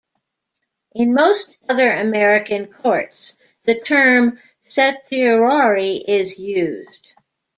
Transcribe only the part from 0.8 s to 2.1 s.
In most other